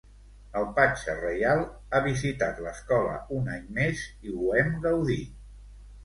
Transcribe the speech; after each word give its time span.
El 0.59 0.63
patge 0.77 1.13
reial 1.17 1.59
ha 1.91 1.99
visitat 2.05 2.61
l'escola 2.67 3.11
un 3.41 3.51
any 3.57 3.67
més 3.75 4.01
i 4.29 4.33
ho 4.39 4.49
hem 4.63 4.73
gaudit. 4.87 5.37